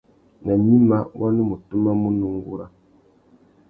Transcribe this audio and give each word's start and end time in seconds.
Nà 0.45 0.53
gnïmá, 0.61 0.97
wa 1.19 1.27
nu 1.35 1.41
mù 1.49 1.55
tumamú 1.67 2.09
nà 2.17 2.25
ungura. 2.33 2.65